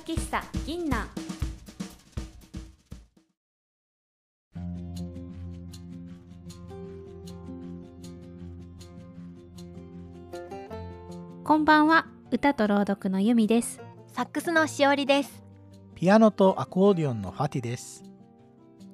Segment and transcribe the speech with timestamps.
[0.00, 1.08] 喫茶銀南
[11.44, 13.80] こんばんは歌と朗読のゆみです。
[14.08, 15.42] サックスのしおりです。
[15.94, 18.04] ピアノとアコーディオンのファティです。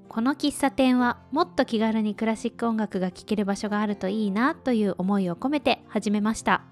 [0.09, 6.63] この喫茶店はもっと気軽にクラシック音楽が聴ける場所があるといいなという思いを込めて始めました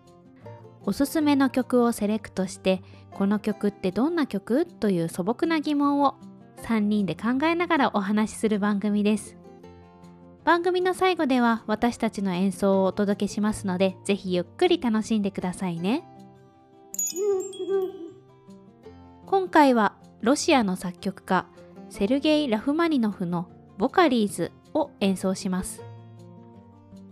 [0.84, 2.82] おすすめの曲をセレクトして
[3.12, 4.66] この曲ってどんな曲？
[4.66, 6.16] という素朴な疑問を
[6.62, 9.36] 3人で考えながらお話しする番組です。
[10.44, 16.04] 番組の最後では私たちの演奏をお届けしますのでぜひゆっくり楽しんでくださいね。
[19.26, 21.46] 今回はロシアの作曲家
[21.90, 25.82] セルゲイ・ラフマニノフの「ボカリーズ」を演奏します。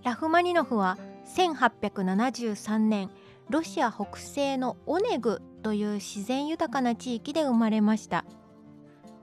[0.02, 0.98] ラフマニノフは
[1.36, 3.10] 1873年
[3.50, 8.24] ロシア北西のオネグという自然豊かな地域で生まれました。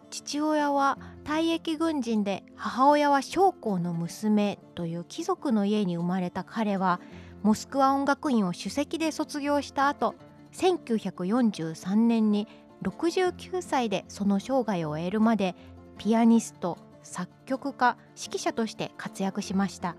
[0.10, 7.00] 父親は退役軍人で母親は将校の娘という貴族の家に生まれた彼は
[7.42, 10.16] モスクワ音楽院を首席で卒業した後
[10.52, 12.48] 1943年に
[12.84, 15.56] 69歳でその生涯を終えるまで
[15.98, 19.96] ピアニスト作曲家指揮者として活躍しました。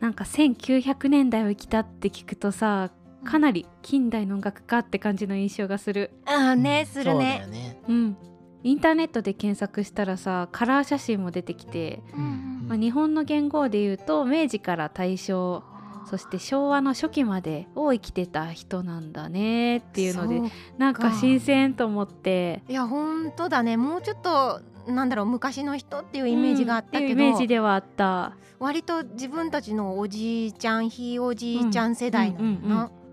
[0.00, 2.90] なんか1900年代を生きたって聞くとさ
[3.24, 6.10] かなり近代の音楽家って感じの印象がする。
[6.26, 7.82] ああねするそうだねよね。
[7.88, 8.16] うん。
[8.62, 12.66] インターネットで検索したらさカラー写真も出てきて、うん。
[12.68, 15.62] まあ、日本の元号で言うと明治から大正
[16.06, 20.40] そして昭和の初期までを生きてた人なんだねっていうので
[20.76, 22.62] なんか新鮮と思って。
[22.68, 23.76] いや本当だね。
[23.76, 28.36] もうちょっとなんだろう昔の人っていうイメージがあったけど、うんイメージではあった。
[28.58, 32.84] 割と自分たちのおじいちゃんひいおじいちゃん世代なんだな。
[32.84, 33.03] うん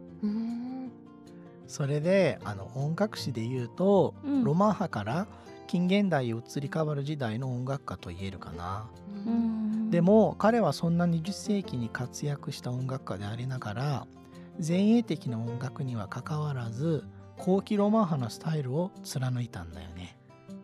[1.67, 4.43] それであの音楽史で言うと、うん。
[4.43, 5.27] ロマン派から
[5.67, 8.89] 近現代へ移り変わる時代の音楽家と言えるかな、
[9.25, 9.89] うん。
[9.89, 14.07] でも彼はそんな20世紀に活躍した音楽家でありながら
[14.65, 17.05] 前衛的な音楽にはかかわらず
[17.37, 20.17] 後期ロマン派のスタイルを貫いたんだよね。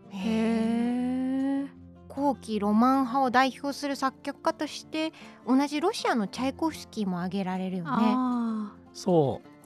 [0.10, 1.68] へえ。
[2.10, 5.14] 後期ロマン派を代表する作曲家として
[5.48, 7.92] 同じロシアのチャイコフスキーも挙げられるよね。
[8.98, 9.58] あそう。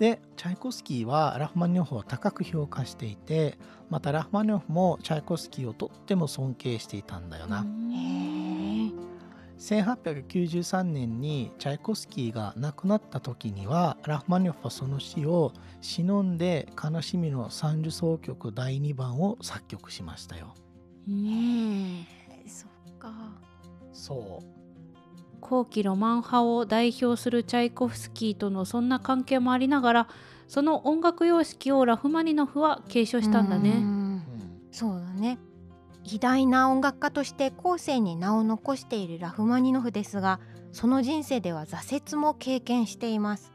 [0.00, 3.58] でチャイコフスキーはラフマニノフを高く評価していて
[3.90, 9.10] またラフマニノフもチャイコフスキーをとっても尊敬していたんだよーな、へえ
[9.58, 15.52] 1893年にチャイコフスキーが亡くなった時にはラフマニノフはその死を
[15.82, 20.54] 忍んで「悲しみの三重奏曲第2番」を作曲しましたよ。
[21.06, 22.06] うん。
[22.46, 23.12] そっか。
[23.92, 24.59] そう
[25.40, 30.08] 後期ロマン派を代表するチャイコフスキーとのそんな関係もありながら
[30.46, 33.70] その音楽様式をラフマニノフは継承したんだうね。
[33.70, 34.22] ん
[34.70, 35.38] そうだね。
[36.04, 40.40] 偉大な音楽家として後世に名を残しているラフマニノフですが
[40.72, 43.52] その人生では挫折も経験しています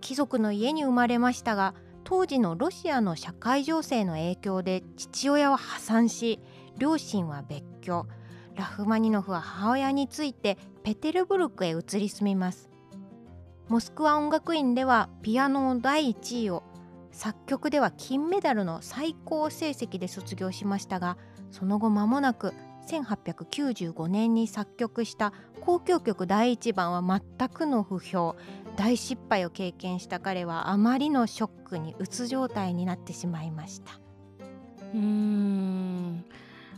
[0.00, 6.40] 貴族の家に生まれましたが当時のロシアの社会情勢の影響で父親は破産し
[6.78, 8.06] 両親は別居
[8.54, 12.68] ラフマニノフは母親についてペテルブルクへ移り住みます。
[13.68, 16.62] モスクワ音楽院ではピアノ第1位を
[17.10, 21.16] 作曲では金メダルの最高成績で卒業しましたが
[21.50, 22.52] その後間もなく
[22.86, 28.36] 1895年に作曲した交響曲第1番は全くの不評。
[28.76, 33.92] 大失敗を経験した彼はあまりのショックにうつ状態になってしまいました。
[34.92, 36.24] うーん。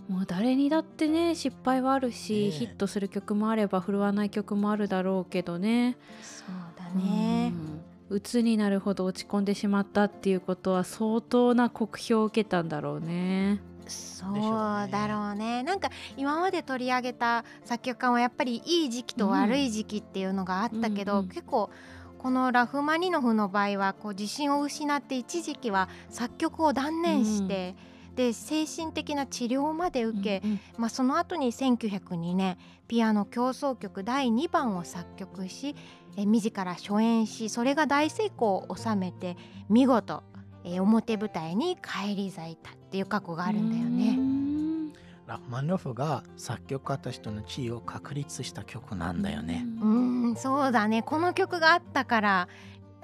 [0.08, 5.96] もう誰にだってね失敗はあるし、ヒットする曲もあれば振るわない曲もあるだろうけどね。
[6.22, 7.52] そうだね。
[7.52, 7.82] うん。
[8.08, 13.60] 鬱になるほど落ち込んでしまったっていうことは相当な酷評を受けたんだろうね。
[13.88, 15.62] そうだろうね。
[15.62, 21.70] なんか今まで取り上げた作曲家はやっぱりいい時期と悪い時期っていうのがあったけど、うんうん結構
[22.18, 27.76] このラフマニノフの場合はこう自信を失って一時期は作曲を断念して、
[28.16, 30.60] で精神的な治療まで受け、うんうん。
[30.78, 32.59] まあ、その後に1902年
[32.89, 35.77] ピアノ協奏曲第2番を作曲し
[36.16, 39.36] え自ら初演しそれが大成功を収めて
[39.68, 40.22] 見事
[40.65, 44.16] え表舞台に返り咲いたっていう過去があるんだようね。
[44.16, 44.92] ん。
[45.27, 49.86] ラフマニノフが作曲家としての地位を確立した曲なんだよね、うー
[50.33, 51.03] んそうだね。
[51.03, 52.48] この曲があったから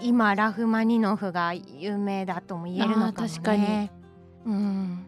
[0.01, 3.29] 今ラフマニノフが有名だとも言えるのかもね。
[3.29, 3.91] 確かに
[4.47, 5.07] うん、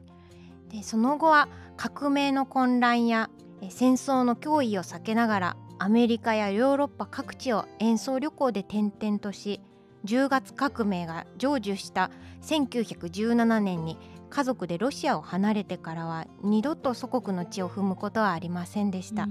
[0.71, 9.61] でその後は革命の混乱やえ戦争の脅威を避けながらアメリカやヨーロッパ各地を演奏旅行で転々とし
[10.05, 12.11] 10月革命が成就した
[12.43, 13.99] 1917年に
[14.31, 19.29] 家族でロシアを離れてからは二度と祖国の地を踏むことはありませんでした。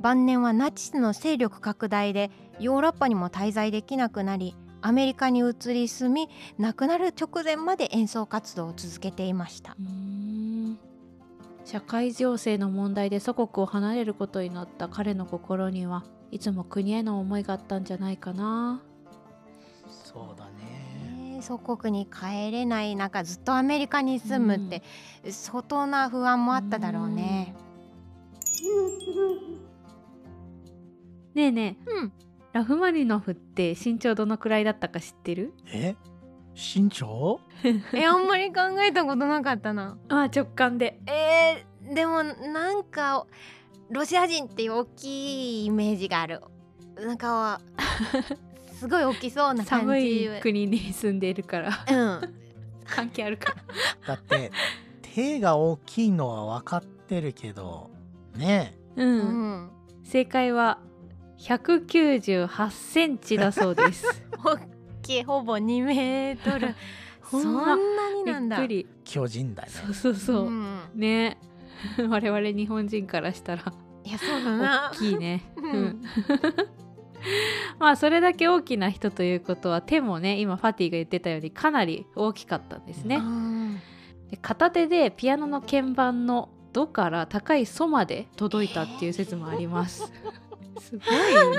[0.00, 9.76] 晩年はナチスの勢力拡大でヨーロッパにも滞在できなくなりアメリカに移り住み亡くなる直前まで演奏活動を続けていました。
[11.64, 18.82] 社会情勢の問題で祖国を離れることになった彼の心にはいつも国への思いがあったんじゃないかな。
[19.88, 21.40] そうだね。
[21.40, 24.82] 祖国に帰れない中ずっとアメリカに住むって
[25.30, 27.54] 相当な不安もあっただろうね。
[31.34, 32.12] ねえねえ、うん、
[32.52, 35.52] ラフマニノフって身長どのくらいだったか知ってる？
[35.72, 35.94] え？
[36.54, 37.40] 身長？
[37.94, 39.96] えあんまり考えたことなかったな。
[40.08, 43.26] あ直感でえー、でもなんか
[43.90, 46.40] ロシア人って大きいイメージがある。
[46.96, 47.60] なんか
[48.74, 49.86] すごい大きそうな感じ。
[49.86, 51.94] 寒い国に住んでいるからう
[52.26, 52.34] ん。
[52.84, 53.54] 関係あるか
[54.06, 54.50] ら だって
[55.00, 57.88] 手が大きいのは分かってるけど
[58.36, 59.70] ねう、うんん。
[60.04, 60.78] 正解は
[61.42, 64.22] 198センチだそうです。
[64.44, 64.58] 大
[65.02, 66.74] きいほぼ2メートル。
[67.28, 68.56] そほんなにびなんだ。
[68.58, 68.86] っくり。
[69.04, 69.68] 巨人だね。
[69.70, 70.78] そうそうそう、ん。
[70.94, 71.38] ね。
[72.08, 73.72] 我々日本人からしたら。
[74.04, 74.90] いやそうだな。
[74.92, 74.98] 大。
[74.98, 75.72] きいね、うん。
[75.72, 76.02] うん。
[77.78, 83.80] まあそれだけ大きな人ということは手もね今ファティが言ってたようにかなり大きかったんですね、うん
[84.30, 90.10] で片手でピアノの鍵盤の「ド」から高い「ソ」まで届いたっていう説もあります。
[90.80, 91.58] すごいよね。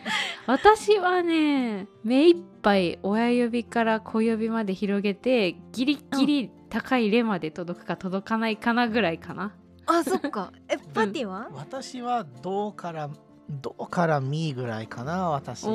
[0.46, 9.52] 私はね目いっぱい親指から小指まで広げてギリギリ高い「レ」まで届くか届かないかなぐらいかな。
[9.86, 10.52] あそっか。
[10.68, 11.48] えパティは？
[11.54, 13.10] 私は銅から
[13.50, 15.68] 銅からミぐらいかな私で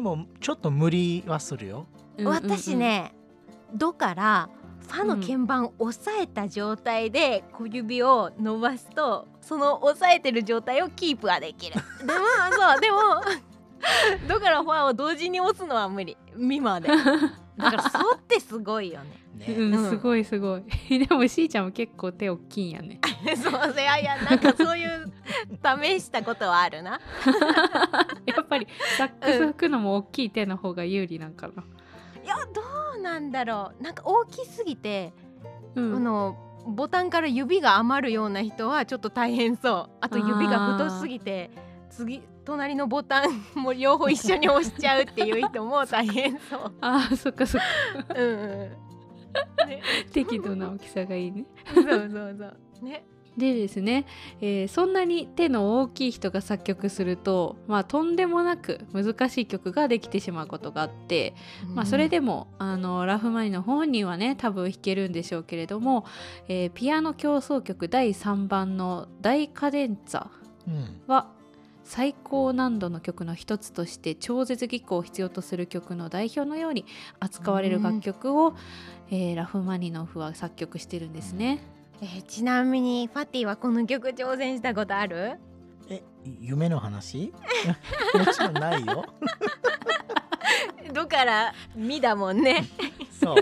[0.00, 1.86] もちょっと無理はするよ
[2.16, 3.14] うんうんうん私ね
[3.74, 4.48] 「ド」から
[4.88, 11.74] ファの鍵盤を押さえた状態で小指を伸ばすとその押さえてる状態をキープはできる。
[11.74, 12.12] でも
[12.52, 12.98] そうでも
[14.28, 16.88] 「ド」 からファを同時に押すのは無理ミまで。
[16.88, 19.26] だから「ソ」ってすごいよね。
[19.36, 20.62] ね、うん、うんすごいすごい
[21.06, 22.98] でもしーちゃんも結構手大きいんやね
[23.36, 25.12] そういやいやなんかそういう
[25.84, 27.00] 試したことはあるな。
[28.24, 28.66] やっぱり
[28.96, 31.64] サックス吹くのも大きい手の方が有利なんかな、
[32.26, 32.60] いやど
[32.98, 33.82] うなんだろう。
[33.82, 35.12] なんか大きすぎて、
[35.76, 35.96] うん。
[35.96, 36.36] あの
[36.66, 39.96] ボタンから指が余るような人はちょっと大変そう。
[40.00, 41.50] あと指が太すぎて
[41.88, 46.72] 次隣のボタンも両方一緒に押しちゃうっていう人も 大変そう。
[46.80, 48.14] あーそっかそっか。
[48.14, 48.72] うんう
[49.64, 49.68] ん。
[49.68, 49.82] ね、
[50.12, 51.44] 適度な大きさがいいね。
[51.72, 52.56] そうそうそう。
[52.84, 53.06] ね。
[53.36, 54.06] でですね、
[54.40, 61.34] えーそんなに手の大きい人が作曲すると、まあ、とんでもなく難しい曲ができてしまうことがあって、
[61.74, 66.04] まあ、それでもあのラフマニの本人はね多分弾けるんでしょうけれども、
[66.48, 70.28] えーピアノ協奏曲第3番の「大カデンツァ
[70.66, 71.28] うん」は
[71.84, 76.84] 最高難度の曲の一つとして超絶技巧を必要とする曲の代表のように
[77.20, 78.54] 扱われる楽曲を、
[79.10, 81.75] えーラフマニノフは作曲してるんですね。
[82.02, 85.38] えーちなみにファティはこの曲挑戦したことある？
[85.88, 86.02] え
[86.40, 87.32] 夢の話？
[88.14, 89.04] もちろんないよ。
[90.92, 92.64] どから「み」だもんね。
[93.10, 93.36] そう。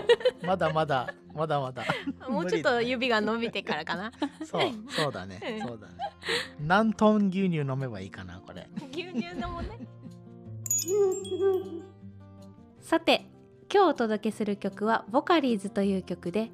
[0.45, 1.83] まだまだまだまだ。
[2.29, 4.11] もうちょっと指が伸びてからかな。
[4.45, 5.39] そうそうだね。
[5.61, 5.67] うん。
[5.67, 5.93] そうだね。
[6.59, 8.67] 何トン牛乳飲めばいいかなこれ。
[8.91, 9.69] 牛乳のもね。
[12.81, 13.25] さて
[13.73, 16.51] 今日お届けする曲は「ボカリーズ」という曲で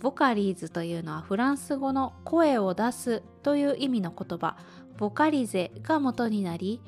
[0.00, 4.56] ボカリーズというのはフランス語の声を出すという意味の言葉。
[4.96, 6.82] ボカリゼが元になり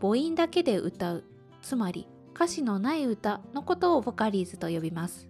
[0.00, 1.24] 母音だけで歌う。
[1.62, 5.28] つまり歌詞のない歌のことをボカリーズと呼びます。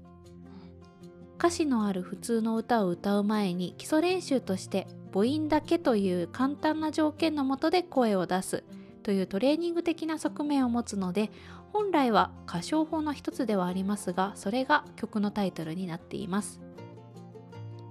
[1.39, 8.65] 歌詞のある普通の歌を歌う前に基礎練習として母音だけという簡単な条件のもとで声を出す。
[9.03, 11.31] というトレーニング的な側面を持つので
[11.73, 16.61] 本来は歌唱法の一つではありますがそれが曲のタイトルになっています。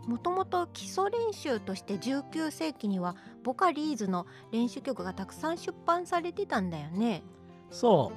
[0.09, 7.21] もともと基礎練習として19世紀にはボカリーズの練習曲がたくさん出版されてたんだよね。
[7.69, 8.11] そ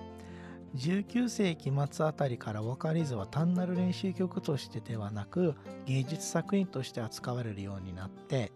[0.75, 8.53] う19世紀末あたりからボカリズは単なる練習曲としてではなく芸術作品として扱われるようになって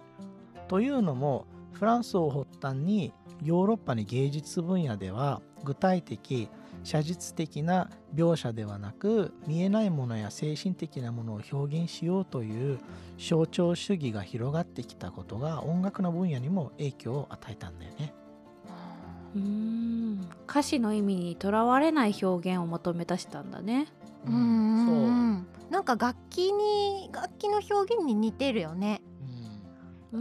[0.68, 3.12] というのもフランスを発端に
[3.44, 6.48] ヨーロッパに芸術分野では具体的
[6.86, 12.78] 写実的な描写ではなく見えないものや精神的なものを表現しようという
[13.18, 18.14] 象徴主義が広がってきたことが音楽の分野にも影響を与えたんだよね。
[19.34, 20.28] うん。
[20.48, 23.88] 歌詞の意味にとらわれない表現を求め出したんだね。
[24.24, 24.34] うん。
[24.34, 25.10] うんう。
[25.10, 29.02] んなんか楽器に楽器の表現に似てるよね。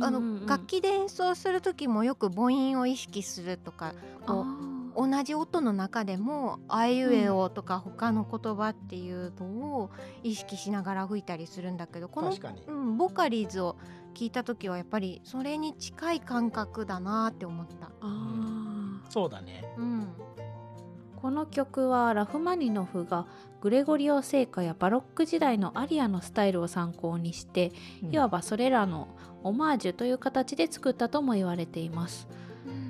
[0.01, 3.93] あの楽器で演奏する時もよく母音を意識するとか
[4.25, 9.45] こう同じ音の中でも「あいうえお」とか他の言葉っていうの
[9.79, 9.89] を
[10.23, 12.33] 意識しながら吹いたりするんだけどこの
[12.67, 13.75] うん、ボカリーズを
[14.13, 17.91] 聞いた時はやっぱりそれに近い感覚だなって思った。
[18.01, 19.11] あー。
[19.11, 19.63] そうだね。
[19.77, 20.07] うん、
[21.21, 23.27] この曲はラフマニノフが
[23.61, 27.71] グレゴリオ聖歌やバロック時代のアリアのスタイルを参考にして、
[28.11, 29.07] いわばそれらの
[29.43, 32.27] オマージュという形で作ったとも言われています、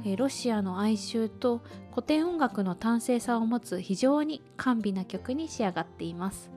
[0.05, 6.55] えロシアの哀愁と古典音楽の端正さを持つ非常に甘美な曲に仕上がっています。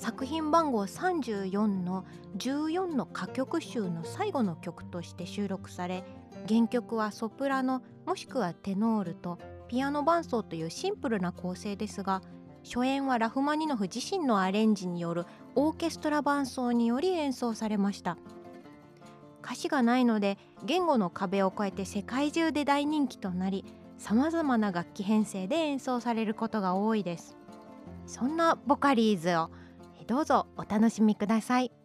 [0.00, 2.06] 作品番号34の
[2.38, 6.04] 14の歌曲集の最後の曲として収録され
[6.48, 9.38] 原曲はソプラノもしくはテノールと
[9.68, 12.22] ピアノ伴奏というシンプルな構成ですが
[12.64, 18.16] 初演はラフマニノフ自身のアレンジによるオーケストラ伴奏により演奏されました。
[19.42, 23.64] 歌詞がないので言語の壁を越えて世界中で大人気となり
[23.98, 27.36] さまざまな楽器編成で演奏されることが多いです。
[28.06, 29.50] そんなボカリーズを
[30.06, 31.79] どうぞお楽しみください。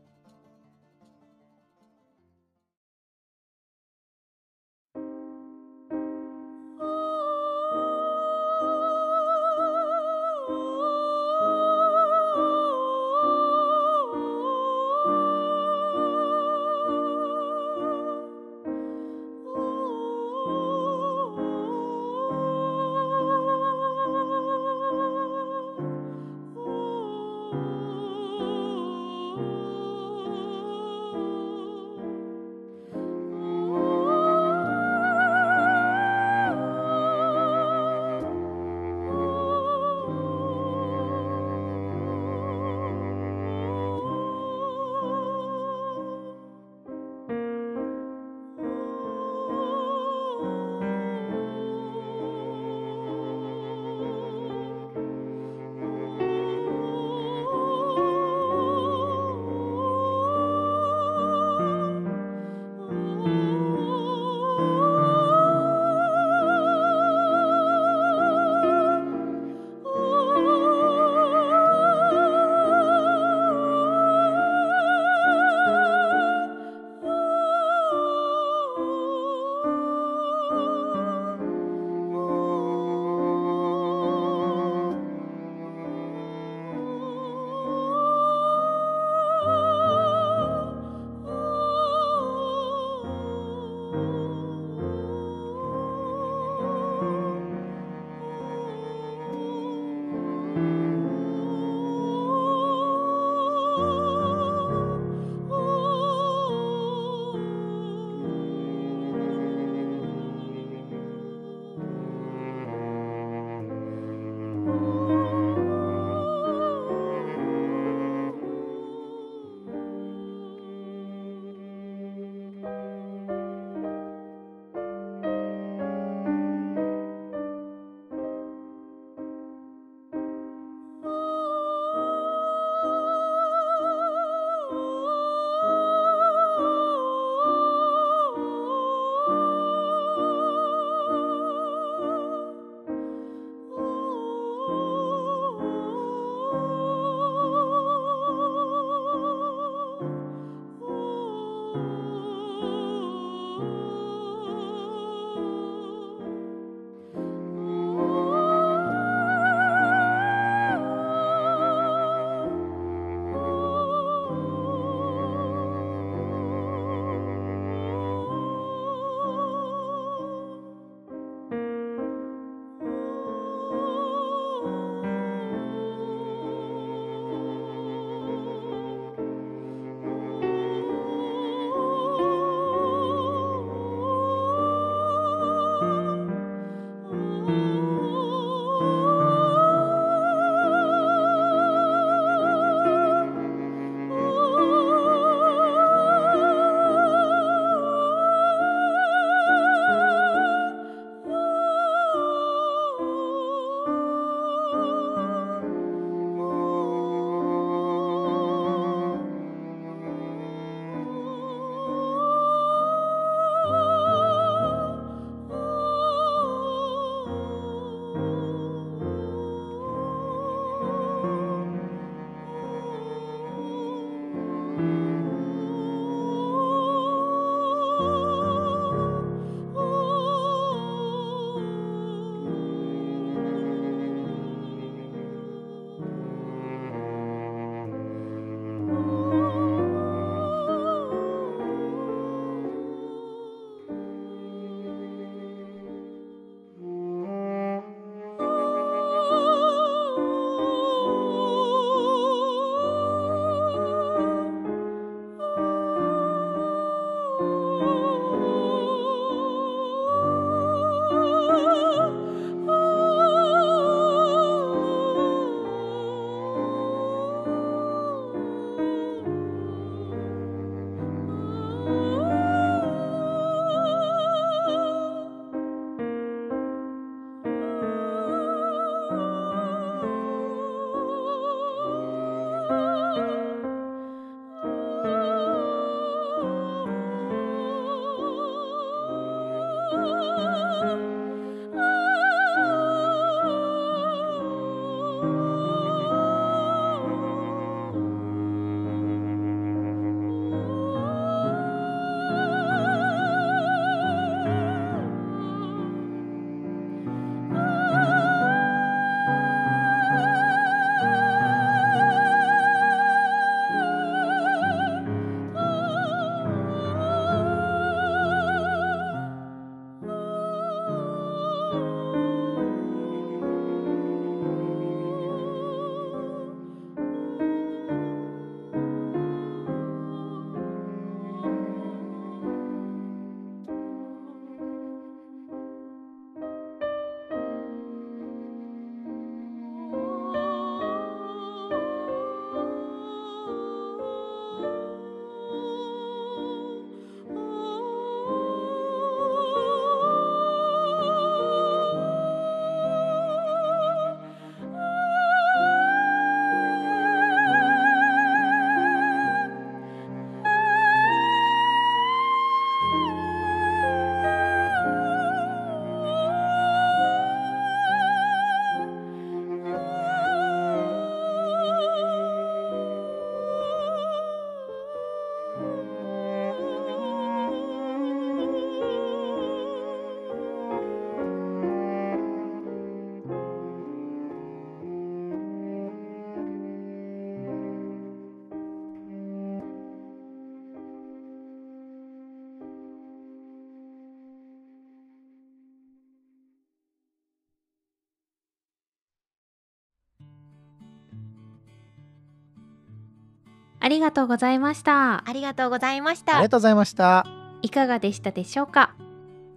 [403.86, 405.30] ありがとうございました。
[405.30, 406.38] ありがとうございました。
[406.38, 407.24] ありがとうございました。
[407.62, 408.96] いかがでしたでしょうか？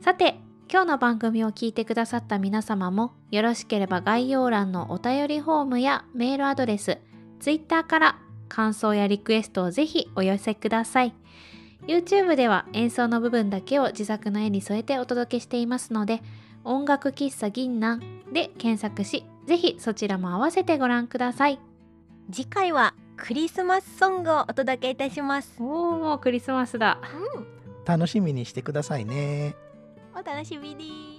[0.02, 0.38] さて
[0.70, 6.98] 今日の番組を聞いてくださった皆様もよろしければ概要欄のお便りフォームやメールアドレス
[7.40, 8.18] Twitter から
[8.50, 11.14] 感想やリクエストをぜひお寄せください。
[11.86, 16.20] YouTube では演奏の部分だけを自作の絵に添えてお届けしていますので
[16.64, 21.58] 音楽喫茶銀南で検索しぜひそちらも合わせてご覧ください。
[22.30, 25.56] 次回はクリスマスソングをお届けいたします。
[25.58, 27.00] おーもうクリスマスだ。
[27.36, 27.46] うん。
[27.84, 29.56] 楽しみにしてくださいね。
[30.14, 31.17] お楽しみに